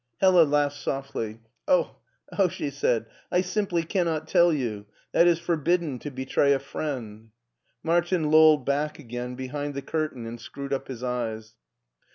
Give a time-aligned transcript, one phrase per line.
[0.19, 1.97] Hella laughed softly." Oh,
[2.31, 4.87] oh," she said," I simply cannot tell you!
[5.11, 7.29] That is forbidden, to betray a friend"
[7.83, 11.53] Martin lolled back again behind the curtain and screwed up his eyes.